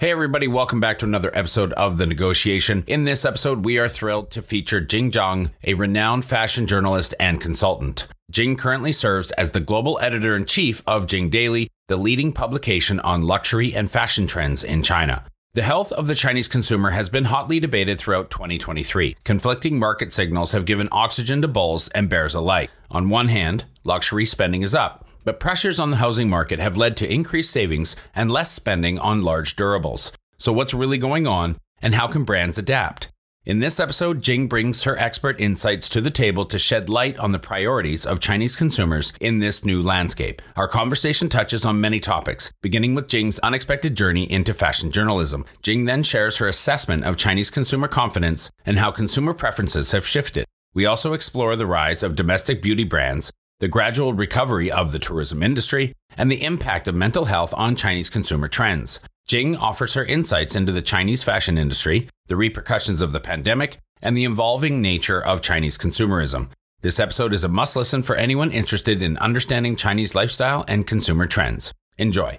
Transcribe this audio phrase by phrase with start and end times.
[0.00, 2.84] Hey, everybody, welcome back to another episode of The Negotiation.
[2.86, 7.38] In this episode, we are thrilled to feature Jing Zhang, a renowned fashion journalist and
[7.38, 8.08] consultant.
[8.30, 12.98] Jing currently serves as the global editor in chief of Jing Daily, the leading publication
[13.00, 15.22] on luxury and fashion trends in China.
[15.52, 19.16] The health of the Chinese consumer has been hotly debated throughout 2023.
[19.22, 22.70] Conflicting market signals have given oxygen to bulls and bears alike.
[22.90, 25.04] On one hand, luxury spending is up.
[25.24, 29.22] But pressures on the housing market have led to increased savings and less spending on
[29.22, 30.12] large durables.
[30.38, 33.08] So, what's really going on, and how can brands adapt?
[33.46, 37.32] In this episode, Jing brings her expert insights to the table to shed light on
[37.32, 40.42] the priorities of Chinese consumers in this new landscape.
[40.56, 45.46] Our conversation touches on many topics, beginning with Jing's unexpected journey into fashion journalism.
[45.62, 50.44] Jing then shares her assessment of Chinese consumer confidence and how consumer preferences have shifted.
[50.74, 55.42] We also explore the rise of domestic beauty brands, the gradual recovery of the tourism
[55.42, 59.00] industry, and the impact of mental health on Chinese consumer trends.
[59.26, 64.16] Jing offers her insights into the Chinese fashion industry, the repercussions of the pandemic, and
[64.16, 66.48] the evolving nature of Chinese consumerism.
[66.80, 71.26] This episode is a must listen for anyone interested in understanding Chinese lifestyle and consumer
[71.26, 71.72] trends.
[71.98, 72.38] Enjoy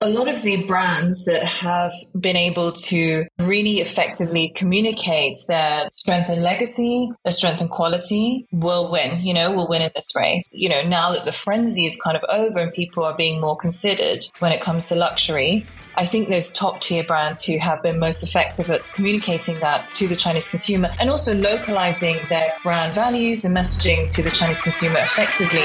[0.00, 6.28] a lot of the brands that have been able to really effectively communicate their strength
[6.28, 10.44] and legacy, their strength and quality will win, you know, will win in this race.
[10.52, 13.56] You know, now that the frenzy is kind of over and people are being more
[13.56, 17.98] considered when it comes to luxury, I think those top tier brands who have been
[17.98, 23.44] most effective at communicating that to the Chinese consumer and also localizing their brand values
[23.44, 25.64] and messaging to the Chinese consumer effectively.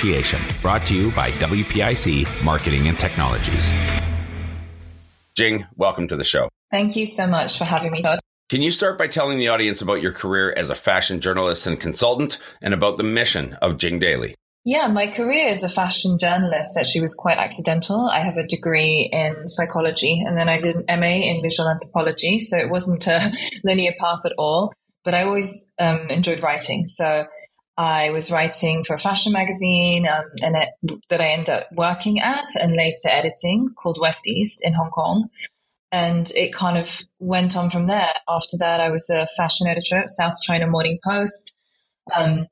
[0.01, 3.71] Negotiation, brought to you by WPIC Marketing and Technologies.
[5.35, 6.49] Jing, welcome to the show.
[6.71, 8.03] Thank you so much for having me,
[8.49, 11.79] Can you start by telling the audience about your career as a fashion journalist and
[11.79, 14.33] consultant and about the mission of Jing Daily?
[14.65, 18.09] Yeah, my career as a fashion journalist actually was quite accidental.
[18.11, 22.39] I have a degree in psychology and then I did an MA in visual anthropology.
[22.39, 23.31] So it wasn't a
[23.63, 24.73] linear path at all,
[25.05, 26.87] but I always um, enjoyed writing.
[26.87, 27.27] So
[27.81, 32.19] I was writing for a fashion magazine um, and it, that I ended up working
[32.19, 35.29] at and later editing called West East in Hong Kong.
[35.91, 38.13] And it kind of went on from there.
[38.29, 41.55] After that, I was a fashion editor at South China Morning Post.
[42.15, 42.45] Um,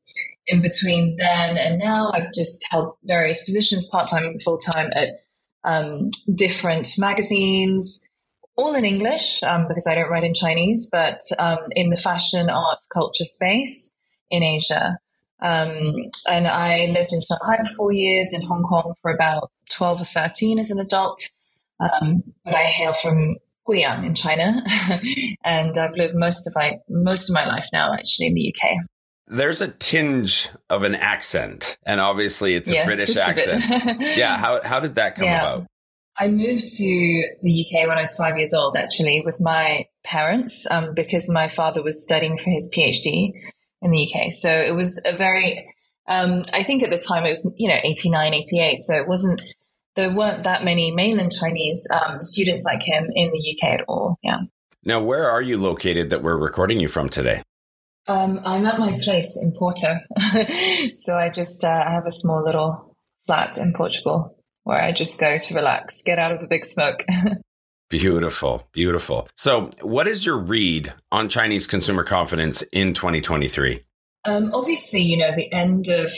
[0.48, 4.90] in between then and now, I've just held various positions, part time and full time,
[4.94, 5.10] at
[5.64, 8.04] um, different magazines,
[8.56, 12.50] all in English um, because I don't write in Chinese, but um, in the fashion,
[12.50, 13.94] art, culture space
[14.32, 14.98] in Asia.
[15.42, 15.94] Um,
[16.28, 20.06] and I lived in Shanghai for four years, in Hong Kong for about 12 or
[20.06, 21.30] 13 as an adult.
[21.80, 24.62] Um, but I hail from Guiyang in China,
[25.46, 28.78] and I've lived most of my most of my life now actually in the UK.
[29.28, 33.64] There's a tinge of an accent, and obviously it's a yes, British accent.
[33.64, 35.42] A yeah, how how did that come yeah.
[35.42, 35.68] about?
[36.18, 40.68] I moved to the UK when I was five years old, actually, with my parents,
[40.70, 43.32] um, because my father was studying for his PhD
[43.82, 44.32] in the UK.
[44.32, 45.74] So it was a very,
[46.08, 48.82] um, I think at the time it was, you know, 89, 88.
[48.82, 49.42] So it wasn't,
[49.96, 54.18] there weren't that many mainland Chinese um, students like him in the UK at all.
[54.24, 54.40] Yeah.
[54.84, 57.44] Now, where are you located that we're recording you from today?
[58.08, 59.96] Um, I'm at my place in Porto.
[60.94, 62.96] so I just uh, I have a small little
[63.28, 67.04] flat in Portugal where I just go to relax, get out of the big smoke.
[67.90, 69.28] Beautiful, beautiful.
[69.36, 73.84] So, what is your read on Chinese consumer confidence in 2023?
[74.26, 76.14] Um, obviously, you know, the end of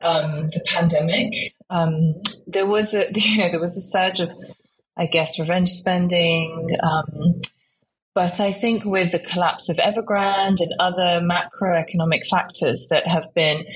[0.00, 1.34] um, the pandemic,
[1.70, 2.14] um,
[2.46, 4.32] there was a you know there was a surge of,
[4.96, 6.68] I guess, revenge spending.
[6.80, 7.40] Um,
[8.14, 13.66] but I think with the collapse of Evergrande and other macroeconomic factors that have been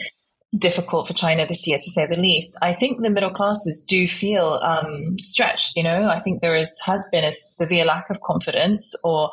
[0.56, 2.58] difficult for China this year, to say the least.
[2.60, 5.76] I think the middle classes do feel um, stretched.
[5.76, 9.30] You know, I think there is has been a severe lack of confidence or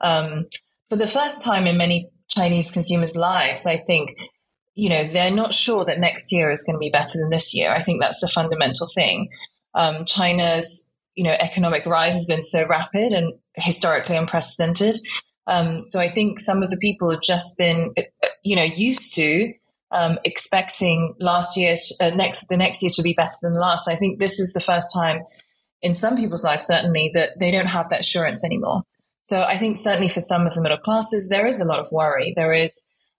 [0.00, 0.46] um,
[0.88, 4.16] for the first time in many Chinese consumers' lives, I think,
[4.74, 7.54] you know, they're not sure that next year is going to be better than this
[7.54, 7.70] year.
[7.70, 9.28] I think that's the fundamental thing.
[9.74, 15.00] Um, China's, you know, economic rise has been so rapid and historically unprecedented.
[15.46, 17.94] Um, so I think some of the people have just been,
[18.42, 19.52] you know, used to
[19.92, 23.88] um, expecting last year, uh, next the next year to be better than last.
[23.88, 25.22] I think this is the first time
[25.82, 28.82] in some people's lives, certainly, that they don't have that assurance anymore.
[29.24, 31.90] So I think certainly for some of the middle classes, there is a lot of
[31.92, 32.32] worry.
[32.36, 32.72] There is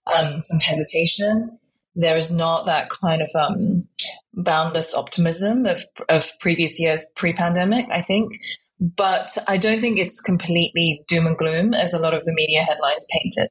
[0.06, 1.58] um, some hesitation.
[1.94, 3.88] There is not that kind of um,
[4.34, 7.86] boundless optimism of, of previous years pre-pandemic.
[7.90, 8.32] I think.
[8.80, 12.62] But I don't think it's completely doom and gloom as a lot of the media
[12.62, 13.50] headlines paint it.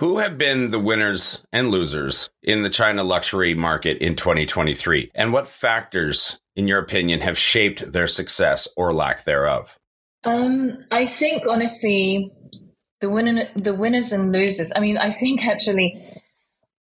[0.00, 5.10] Who have been the winners and losers in the China luxury market in 2023?
[5.14, 9.78] And what factors, in your opinion, have shaped their success or lack thereof?
[10.24, 12.32] Um, I think honestly,
[13.02, 14.72] the winner, the winners and losers.
[14.74, 16.02] I mean, I think actually,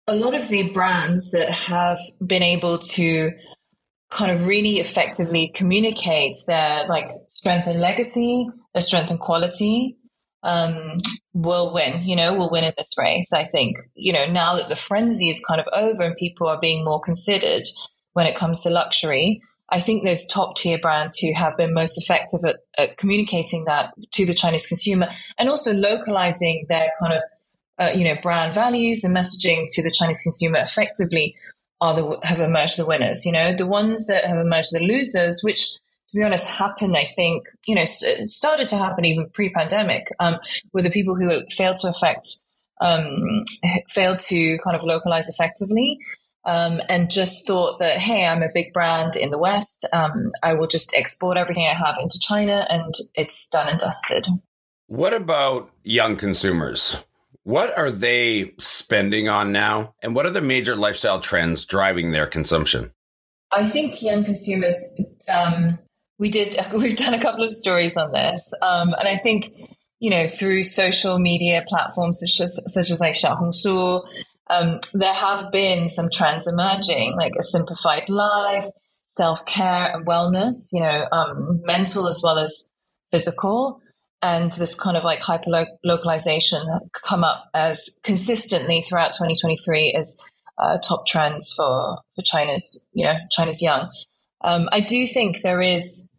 [0.06, 3.30] a lot of the brands that have been able to
[4.08, 9.98] kind of really effectively communicate their like strength and legacy, their strength and quality,
[10.42, 11.00] um,
[11.32, 13.32] will win, you know, will win in this race.
[13.32, 16.58] I think, you know, now that the frenzy is kind of over and people are
[16.58, 17.62] being more considered
[18.14, 19.40] when it comes to luxury,
[19.70, 23.94] I think those top tier brands who have been most effective at, at, communicating that
[24.12, 25.08] to the Chinese consumer
[25.38, 27.22] and also localizing their kind of,
[27.78, 31.34] uh, you know, brand values and messaging to the Chinese consumer effectively
[31.80, 33.24] are the, have emerged the winners.
[33.24, 35.70] You know, the ones that have emerged the losers, which
[36.12, 40.36] to be honest, happened, I think, you know, started to happen even pre pandemic, um,
[40.72, 42.28] with the people who failed to affect,
[42.80, 43.44] um,
[43.88, 45.98] failed to kind of localize effectively.
[46.44, 49.86] Um, and just thought that, hey, I'm a big brand in the West.
[49.92, 54.26] Um, I will just export everything I have into China and it's done and dusted.
[54.88, 56.96] What about young consumers?
[57.44, 59.94] What are they spending on now?
[60.02, 62.90] And what are the major lifestyle trends driving their consumption?
[63.52, 65.78] I think young consumers um,
[66.18, 69.46] we did we've done a couple of stories on this um, and i think
[70.00, 74.02] you know through social media platforms such as such as like Xiaohongshu,
[74.50, 78.66] um, there have been some trends emerging like a simplified life
[79.08, 82.70] self-care and wellness you know um, mental as well as
[83.10, 83.80] physical
[84.22, 86.60] and this kind of like hyper localization
[87.04, 90.18] come up as consistently throughout 2023 as
[90.58, 93.90] uh, top trends for for China's you know China's young.
[94.42, 96.10] Um, I do think there is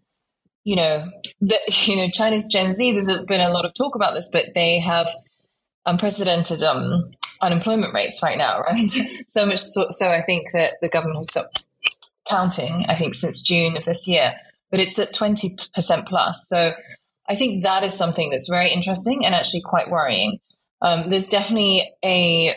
[0.63, 1.09] you know,
[1.85, 2.91] you know, China's Gen Z.
[2.91, 5.09] There's been a lot of talk about this, but they have
[5.85, 7.11] unprecedented um,
[7.41, 8.87] unemployment rates right now, right?
[9.31, 11.63] so much so, so, I think that the government has stopped
[12.29, 12.85] counting.
[12.87, 14.33] I think since June of this year,
[14.71, 16.45] but it's at twenty percent plus.
[16.49, 16.73] So
[17.27, 20.39] I think that is something that's very interesting and actually quite worrying.
[20.81, 22.55] Um, there's definitely a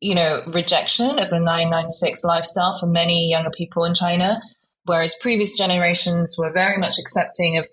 [0.00, 4.40] you know rejection of the 996 lifestyle for many younger people in China
[4.88, 7.68] whereas previous generations were very much accepting of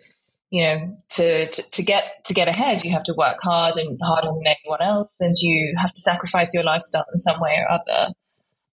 [0.51, 3.99] you know to, to, to get to get ahead you have to work hard and
[4.03, 7.71] harder than anyone else and you have to sacrifice your lifestyle in some way or
[7.71, 8.13] other.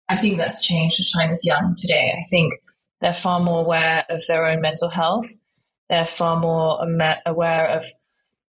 [0.08, 2.12] I think that's changed for china's young today.
[2.18, 2.54] I think
[3.00, 5.30] they're far more aware of their own mental health.
[5.88, 6.84] They're far more
[7.24, 7.86] aware of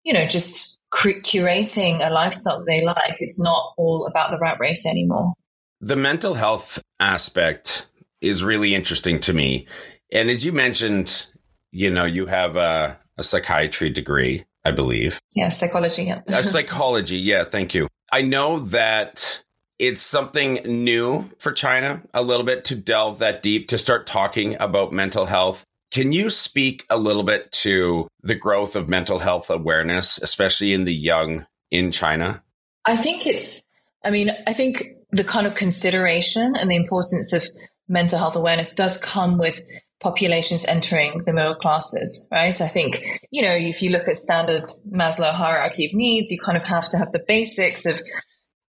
[0.04, 3.18] you know just curating a lifestyle that they like.
[3.20, 5.34] It's not all about the rat race anymore.
[5.82, 7.88] The mental health aspect
[8.22, 9.68] is really interesting to me.
[10.12, 11.28] And as you mentioned,
[11.72, 15.20] you know, you have a, a psychiatry degree, I believe.
[15.36, 16.04] Yeah, psychology.
[16.04, 16.22] Yeah.
[16.28, 17.18] a psychology.
[17.18, 17.88] Yeah, thank you.
[18.12, 19.44] I know that
[19.78, 24.58] it's something new for China a little bit to delve that deep, to start talking
[24.60, 25.64] about mental health.
[25.92, 30.84] Can you speak a little bit to the growth of mental health awareness, especially in
[30.84, 32.44] the young in China?
[32.86, 33.64] I think it's,
[34.04, 37.48] I mean, I think the kind of consideration and the importance of
[37.90, 39.60] mental health awareness does come with
[40.00, 42.62] populations entering the middle classes, right?
[42.62, 46.58] I think, you know, if you look at standard Maslow hierarchy of needs, you kind
[46.58, 48.02] of have to have the basics of,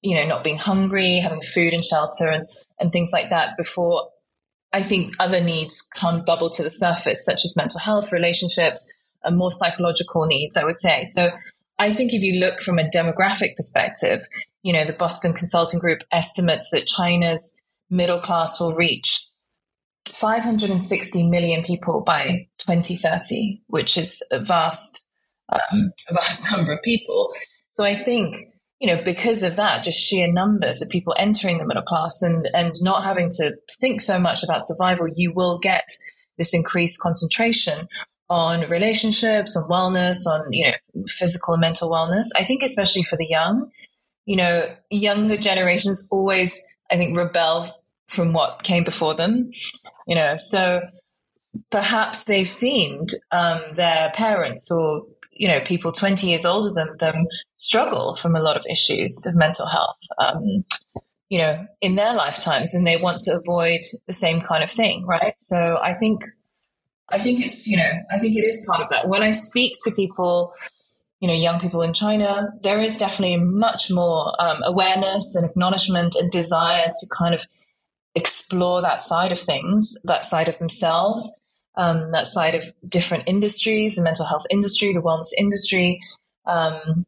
[0.01, 2.47] you know, not being hungry, having food and shelter and,
[2.79, 4.09] and things like that before
[4.71, 8.91] I think other needs come bubble to the surface, such as mental health, relationships,
[9.23, 11.05] and more psychological needs, I would say.
[11.05, 11.29] So
[11.79, 14.27] I think if you look from a demographic perspective,
[14.63, 17.57] you know, the Boston Consulting Group estimates that China's
[17.89, 19.25] middle class will reach
[20.11, 25.05] 560 million people by 2030, which is a vast,
[25.51, 27.33] um, a vast number of people.
[27.73, 28.37] So I think,
[28.79, 32.47] you know, because of that, just sheer numbers of people entering the middle class and,
[32.53, 35.89] and not having to think so much about survival, you will get
[36.37, 37.87] this increased concentration
[38.29, 42.25] on relationships, on wellness, on you know physical and mental wellness.
[42.35, 43.69] I think especially for the young,
[44.25, 46.61] you know, younger generations always
[46.91, 49.51] I think rebel from what came before them,
[50.07, 50.35] you know.
[50.37, 50.81] So
[51.71, 57.27] perhaps they've seen um, their parents or you know people 20 years older than them
[57.57, 60.63] struggle from a lot of issues of mental health um,
[61.29, 65.05] you know in their lifetimes and they want to avoid the same kind of thing
[65.05, 66.23] right so i think
[67.09, 69.75] i think it's you know i think it is part of that when i speak
[69.83, 70.53] to people
[71.19, 76.15] you know young people in china there is definitely much more um, awareness and acknowledgement
[76.15, 77.45] and desire to kind of
[78.15, 81.39] explore that side of things that side of themselves
[81.77, 86.01] um, that side of different industries, the mental health industry, the wellness industry,
[86.45, 87.05] um,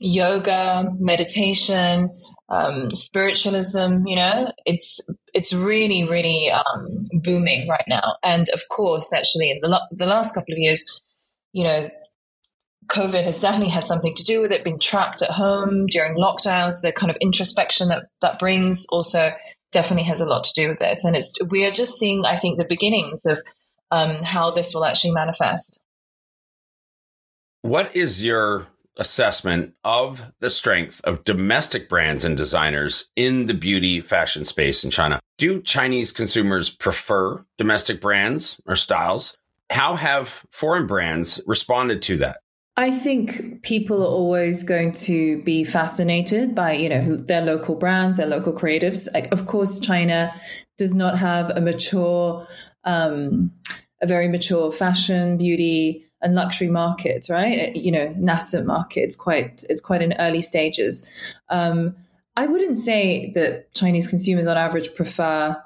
[0.00, 2.10] yoga, meditation,
[2.48, 4.06] um, spiritualism.
[4.06, 8.16] You know, it's it's really really um, booming right now.
[8.22, 10.84] And of course, actually, in the lo- the last couple of years,
[11.52, 11.90] you know.
[12.88, 14.64] COVID has definitely had something to do with it.
[14.64, 19.32] Being trapped at home during lockdowns, the kind of introspection that that brings also
[19.72, 20.98] definitely has a lot to do with it.
[21.04, 23.38] And it's we are just seeing, I think, the beginnings of
[23.90, 25.80] um, how this will actually manifest.
[27.62, 28.66] What is your
[28.96, 34.90] assessment of the strength of domestic brands and designers in the beauty fashion space in
[34.90, 35.20] China?
[35.36, 39.36] Do Chinese consumers prefer domestic brands or styles?
[39.70, 42.38] How have foreign brands responded to that?
[42.78, 48.18] I think people are always going to be fascinated by, you know, their local brands,
[48.18, 49.12] their local creatives.
[49.12, 50.32] Like, of course, China
[50.76, 52.46] does not have a mature
[52.84, 53.50] um,
[54.00, 57.74] a very mature fashion, beauty, and luxury market, right?
[57.74, 59.00] You know, nascent market.
[59.00, 61.04] It's quite it's quite in early stages.
[61.48, 61.96] Um,
[62.36, 65.60] I wouldn't say that Chinese consumers on average prefer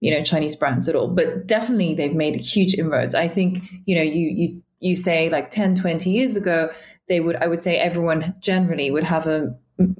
[0.00, 3.14] you know Chinese brands at all, but definitely they've made huge inroads.
[3.14, 6.70] I think you know you you you say like 10, 20 years ago
[7.10, 9.54] they would I would say everyone generally would have a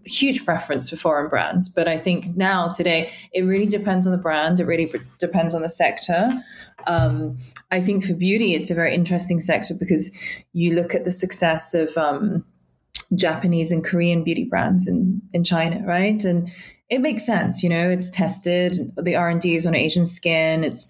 [0.05, 4.19] huge preference for foreign brands, but I think now today it really depends on the
[4.19, 4.61] brand.
[4.61, 6.31] It really depends on the sector.
[6.87, 7.39] Um,
[7.71, 10.17] I think for beauty, it's a very interesting sector because
[10.53, 12.45] you look at the success of um,
[13.15, 16.23] Japanese and Korean beauty brands in in China, right?
[16.25, 16.51] And
[16.90, 17.88] it makes sense, you know.
[17.88, 18.92] It's tested.
[19.00, 20.64] The R and D is on Asian skin.
[20.64, 20.88] It's,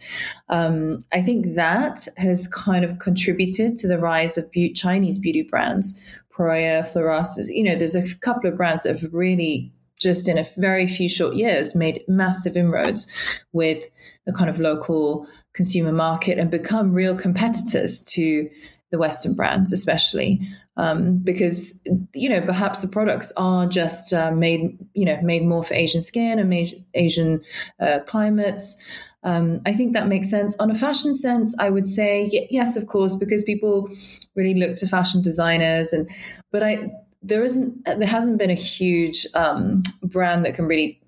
[0.49, 5.43] um, I think that has kind of contributed to the rise of be- Chinese beauty
[5.43, 6.01] brands.
[6.35, 10.49] Proya, Florasis, you know, there's a couple of brands that have really just in a
[10.57, 13.07] very few short years made massive inroads
[13.53, 13.85] with
[14.25, 18.49] the kind of local consumer market and become real competitors to
[18.91, 20.41] the Western brands, especially
[20.77, 21.81] um, because
[22.15, 26.03] you know perhaps the products are just uh, made you know made more for Asian
[26.03, 26.53] skin and
[26.95, 27.43] Asian
[27.81, 28.83] uh, climates.
[29.23, 30.57] Um, I think that makes sense.
[30.59, 33.91] On a fashion sense, I would say yes, of course, because people
[34.35, 36.09] really look to fashion designers, and
[36.51, 36.91] but I
[37.23, 41.00] there isn't there hasn't been a huge um, brand that can really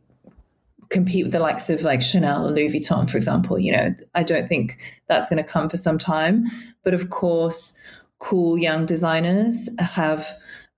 [0.92, 3.58] compete with the likes of like Chanel or Louis Vuitton, for example.
[3.58, 6.46] You know, I don't think that's going to come for some time.
[6.84, 7.74] But of course,
[8.18, 10.28] cool young designers have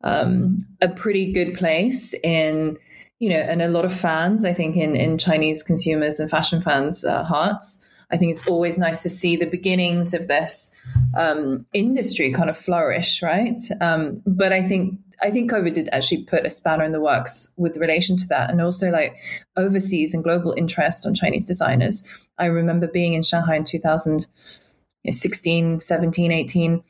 [0.02, 2.78] um, a pretty good place in,
[3.18, 6.60] you know, and a lot of fans, I think, in, in Chinese consumers and fashion
[6.60, 7.86] fans' uh, hearts.
[8.10, 10.70] I think it's always nice to see the beginnings of this
[11.16, 13.60] um, industry kind of flourish, right?
[13.80, 17.52] Um, but I think I think COVID did actually put a spanner in the works
[17.56, 19.16] with relation to that, and also like
[19.56, 22.06] overseas and global interest on Chinese designers.
[22.38, 26.82] I remember being in Shanghai in 2016, 17, 18,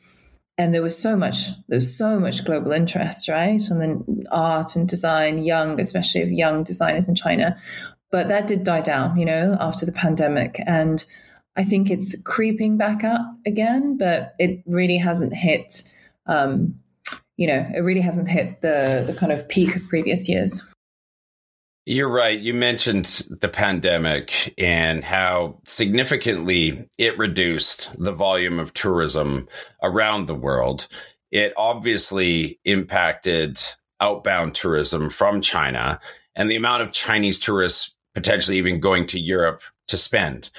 [0.56, 4.74] and there was so much there was so much global interest, right, on the art
[4.76, 7.60] and design, young, especially of young designers in China.
[8.10, 11.04] But that did die down, you know, after the pandemic, and
[11.56, 15.82] I think it's creeping back up again, but it really hasn't hit.
[16.26, 16.80] Um,
[17.36, 20.62] you know, it really hasn't hit the the kind of peak of previous years.
[21.86, 22.38] You're right.
[22.38, 29.48] You mentioned the pandemic and how significantly it reduced the volume of tourism
[29.82, 30.88] around the world.
[31.30, 33.60] It obviously impacted
[34.00, 36.00] outbound tourism from China
[36.34, 40.50] and the amount of Chinese tourists potentially even going to Europe to spend.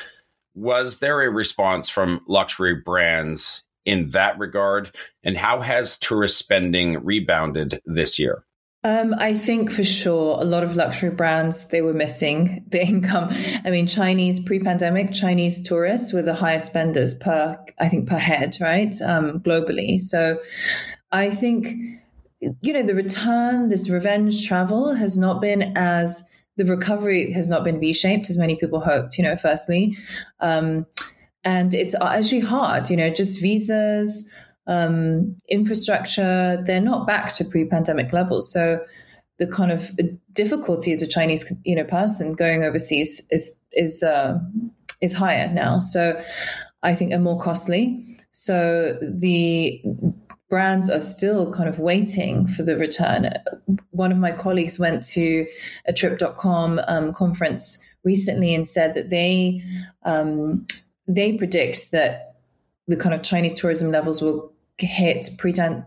[0.54, 4.92] Was there a response from luxury brands in that regard?
[5.24, 8.46] And how has tourist spending rebounded this year?
[8.86, 13.30] Um, I think for sure a lot of luxury brands they were missing the income.
[13.66, 18.58] I mean, Chinese pre-pandemic Chinese tourists were the highest spenders per I think per head,
[18.62, 18.94] right?
[19.02, 20.00] Um, globally.
[20.00, 20.40] So
[21.12, 21.70] I think
[22.40, 27.64] you know the return, this revenge travel has not been as the recovery has not
[27.64, 29.18] been V-shaped as many people hoped.
[29.18, 29.98] You know, firstly.
[30.42, 30.86] Um,
[31.46, 34.28] and it's actually hard, you know, just visas,
[34.68, 38.52] um, infrastructure, they're not back to pre-pandemic levels.
[38.52, 38.84] So
[39.38, 39.92] the kind of
[40.34, 44.40] difficulty as a Chinese, you know, person going overseas is is uh,
[45.02, 45.80] is higher now.
[45.80, 46.22] So
[46.84, 48.18] I think are more costly.
[48.32, 49.82] So the
[50.50, 53.32] brands are still kind of waiting for the return.
[53.92, 55.46] One of my colleagues went to
[55.86, 59.64] a trip.com um, conference recently and said that they
[60.04, 60.66] um,
[61.08, 62.36] they predict that
[62.88, 65.30] the kind of Chinese tourism levels will hit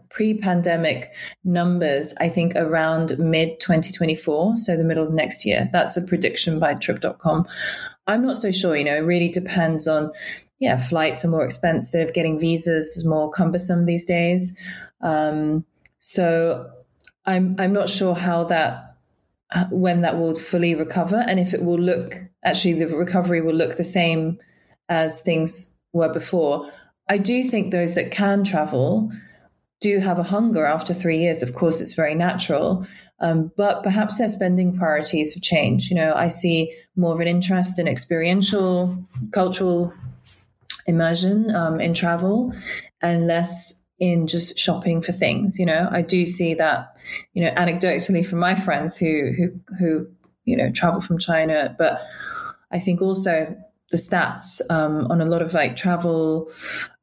[0.09, 1.13] pre-pandemic
[1.45, 6.59] numbers i think around mid 2024 so the middle of next year that's a prediction
[6.59, 7.47] by trip.com
[8.07, 10.11] i'm not so sure you know it really depends on
[10.59, 12.13] yeah, flights are more expensive.
[12.13, 14.57] Getting visas is more cumbersome these days.
[15.01, 15.65] Um,
[16.01, 16.71] so
[17.27, 18.97] I'm I'm not sure how that
[19.55, 23.55] uh, when that will fully recover and if it will look actually the recovery will
[23.55, 24.39] look the same
[24.89, 26.71] as things were before.
[27.09, 29.11] I do think those that can travel
[29.81, 31.43] do have a hunger after three years.
[31.43, 32.87] Of course, it's very natural.
[33.21, 35.91] Um, but perhaps their spending priorities have changed.
[35.91, 38.97] You know, I see more of an interest in experiential,
[39.33, 39.93] cultural
[40.87, 42.53] immersion um, in travel
[43.03, 45.59] and less in just shopping for things.
[45.59, 46.97] You know, I do see that,
[47.35, 50.07] you know, anecdotally from my friends who who who
[50.45, 52.01] you know travel from China, but
[52.71, 53.57] I think also
[53.91, 56.51] the stats um, on a lot of like travel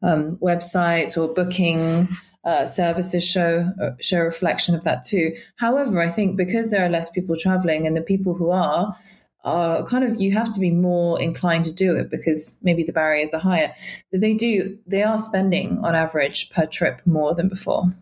[0.02, 2.08] um, websites or booking
[2.44, 5.36] uh, services show uh, show reflection of that too.
[5.58, 8.96] However, I think because there are less people traveling and the people who are
[9.44, 12.92] are kind of you have to be more inclined to do it because maybe the
[12.92, 13.74] barriers are higher.
[14.12, 17.94] But they do they are spending on average per trip more than before.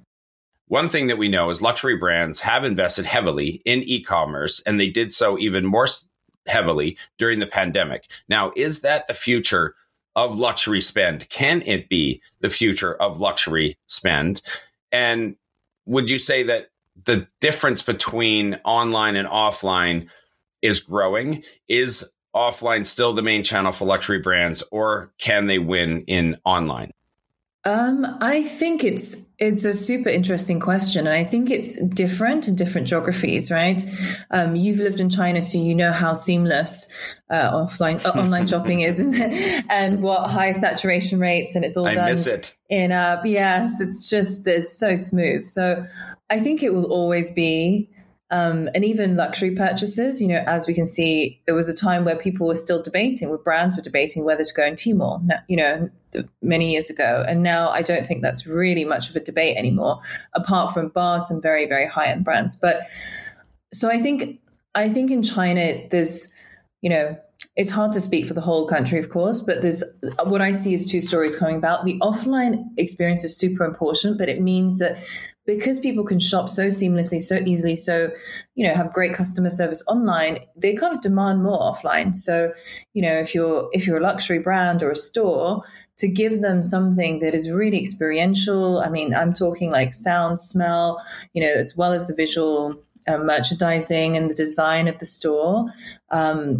[0.67, 4.89] One thing that we know is luxury brands have invested heavily in e-commerce and they
[4.89, 5.87] did so even more
[6.47, 8.09] heavily during the pandemic.
[8.27, 9.75] Now, is that the future
[10.15, 11.29] of luxury spend?
[11.29, 14.41] Can it be the future of luxury spend?
[14.91, 15.35] And
[15.85, 16.69] would you say that
[17.05, 20.07] the difference between online and offline
[20.63, 21.43] is growing.
[21.67, 26.91] Is offline still the main channel for luxury brands, or can they win in online?
[27.65, 32.56] Um, I think it's it's a super interesting question, and I think it's different in
[32.56, 33.82] different geographies, right?
[34.32, 36.91] Um, you've lived in China, so you know how seamless
[37.30, 39.15] uh, offline uh, online shopping is, and,
[39.69, 42.56] and, what high saturation rates, and it's all I done it.
[42.69, 45.45] in uh, yes, it's just it's so smooth.
[45.45, 45.86] So
[46.30, 47.89] I think it will always be
[48.34, 52.04] um, and even luxury purchases, you know, as we can see, there was a time
[52.04, 55.56] where people were still debating, where brands were debating whether to go in Tmall, you
[55.56, 55.89] know,
[56.41, 57.23] many years ago.
[57.28, 59.99] And now I don't think that's really much of a debate anymore,
[60.34, 62.56] apart from bar some very, very high end brands.
[62.56, 62.82] But
[63.71, 64.39] so I think,
[64.76, 66.28] I think in China, there's,
[66.82, 67.17] you know,
[67.56, 69.84] it's hard to speak for the whole country, of course, but there's
[70.26, 71.86] what I see is two stories coming about.
[71.86, 74.97] The offline experience is super important, but it means that
[75.45, 78.12] because people can shop so seamlessly, so easily, so
[78.56, 82.15] you know have great customer service online, they kind of demand more offline.
[82.15, 82.52] So
[82.93, 85.63] you know if you're if you're a luxury brand or a store,
[85.97, 88.79] to give them something that is really experiential.
[88.79, 91.03] I mean, I'm talking like sound, smell,
[91.34, 92.75] you know, as well as the visual
[93.08, 95.65] uh, merchandising and the design of the store.
[96.10, 96.60] Um,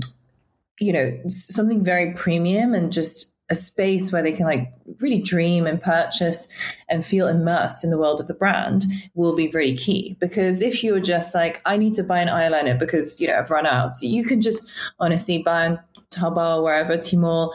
[0.80, 5.67] you know, something very premium and just a space where they can like really dream
[5.67, 6.48] and purchase
[6.89, 10.84] and feel immersed in the world of the brand will be really key because if
[10.84, 13.91] you're just like i need to buy an eyeliner because you know i've run out
[14.02, 14.67] you can just
[15.00, 17.54] honestly buy on taobao wherever tmall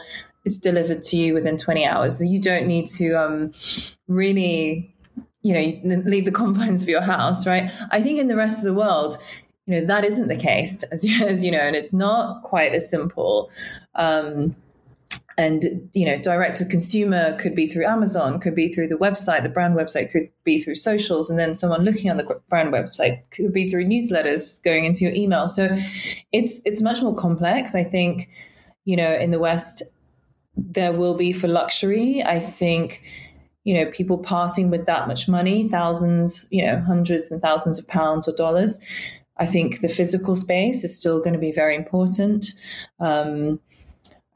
[0.49, 2.17] it's delivered to you within 20 hours.
[2.17, 3.53] So you don't need to um,
[4.07, 4.95] really
[5.41, 7.71] you know leave the confines of your house right?
[7.91, 9.17] I think in the rest of the world
[9.65, 12.89] you know that isn't the case as, as you know and it's not quite as
[12.89, 13.51] simple.
[13.95, 14.55] Um,
[15.37, 19.41] and you know direct to consumer could be through amazon could be through the website
[19.41, 23.21] the brand website could be through socials and then someone looking on the brand website
[23.31, 25.47] could be through newsletters going into your email.
[25.47, 25.69] So
[26.33, 28.27] it's it's much more complex i think
[28.83, 29.81] you know in the west
[30.67, 33.01] there will be for luxury i think
[33.63, 37.87] you know people parting with that much money thousands you know hundreds and thousands of
[37.87, 38.79] pounds or dollars
[39.37, 42.53] i think the physical space is still going to be very important
[42.99, 43.59] um,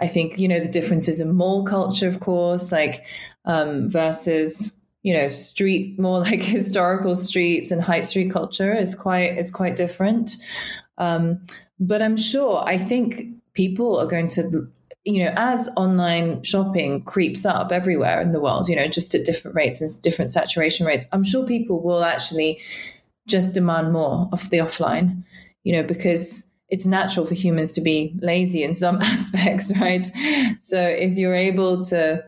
[0.03, 3.05] I think, you know, the differences in mall culture, of course, like
[3.45, 9.37] um, versus, you know, street, more like historical streets and high street culture is quite,
[9.37, 10.35] is quite different.
[10.97, 11.41] Um,
[11.79, 14.67] but I'm sure, I think people are going to,
[15.05, 19.25] you know, as online shopping creeps up everywhere in the world, you know, just at
[19.25, 22.61] different rates and different saturation rates, I'm sure people will actually
[23.27, 25.23] just demand more of the offline,
[25.63, 30.09] you know, because it's natural for humans to be lazy in some aspects, right?
[30.57, 32.23] So if you're able to,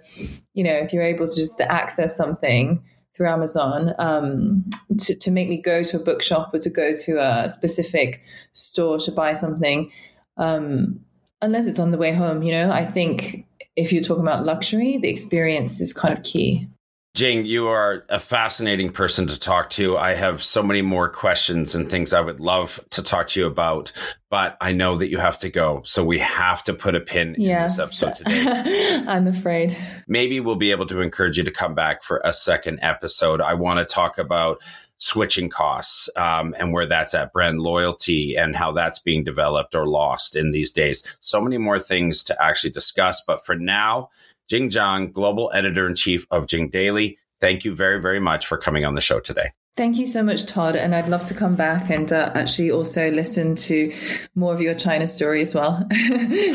[0.54, 2.84] you know, if you're able to just to access something
[3.16, 4.66] through Amazon um,
[5.00, 9.00] to, to make me go to a bookshop or to go to a specific store
[9.00, 9.90] to buy something,
[10.38, 11.00] um,
[11.42, 13.46] unless it's on the way home, you know, I think
[13.76, 16.68] if you're talking about luxury, the experience is kind of key.
[17.16, 19.98] Jing, you are a fascinating person to talk to.
[19.98, 23.48] I have so many more questions and things I would love to talk to you
[23.48, 23.94] about,
[24.30, 25.82] but I know that you have to go.
[25.86, 27.80] So we have to put a pin yes.
[27.80, 29.04] in this episode today.
[29.08, 29.78] I'm afraid.
[30.10, 33.40] Maybe we'll be able to encourage you to come back for a second episode.
[33.40, 34.62] I want to talk about
[34.98, 39.88] switching costs um, and where that's at, brand loyalty and how that's being developed or
[39.88, 41.04] lost in these days.
[41.20, 43.22] So many more things to actually discuss.
[43.26, 44.10] But for now,
[44.48, 47.18] Jing Zhang, Global Editor in Chief of Jing Daily.
[47.42, 49.52] Thank you very, very much for coming on the show today.
[49.76, 50.78] Thank you so much, Todd.
[50.78, 53.92] And I'd love to come back and uh, actually also listen to
[54.34, 55.86] more of your China story as well.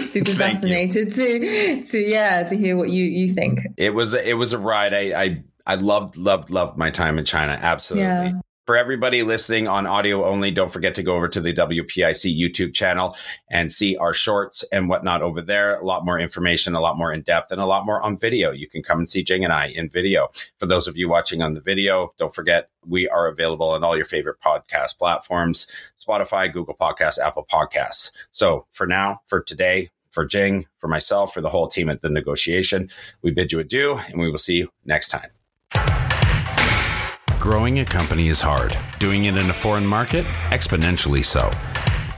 [0.07, 3.61] Super fascinated to, to, yeah, to hear what you, you think.
[3.77, 4.95] It was, it was a ride.
[4.95, 7.59] I, I, I loved, loved, loved my time in China.
[7.61, 8.31] Absolutely.
[8.31, 12.39] Yeah for everybody listening on audio only, don't forget to go over to the WPIC
[12.39, 13.17] YouTube channel
[13.51, 15.77] and see our shorts and whatnot over there.
[15.81, 18.53] A lot more information, a lot more in depth, and a lot more on video.
[18.53, 20.29] You can come and see Jing and I in video.
[20.61, 23.97] For those of you watching on the video, don't forget we are available on all
[23.97, 25.67] your favorite podcast platforms
[25.99, 28.13] Spotify, Google Podcasts, Apple Podcasts.
[28.31, 32.09] So for now, for today, for Jing, for myself, for the whole team at the
[32.09, 32.89] negotiation,
[33.21, 35.31] we bid you adieu and we will see you next time.
[37.41, 38.77] Growing a company is hard.
[38.99, 41.51] Doing it in a foreign market, exponentially so.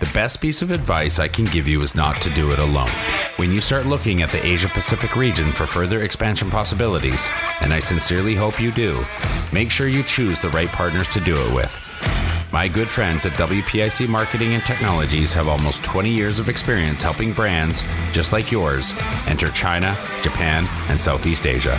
[0.01, 2.91] The best piece of advice I can give you is not to do it alone.
[3.37, 7.29] When you start looking at the Asia Pacific region for further expansion possibilities,
[7.61, 9.07] and I sincerely hope you do,
[9.53, 11.73] make sure you choose the right partners to do it with.
[12.53, 17.33] My good friends at WPIC Marketing and Technologies have almost 20 years of experience helping
[17.33, 18.93] brands, just like yours,
[19.29, 21.79] enter China, Japan, and Southeast Asia.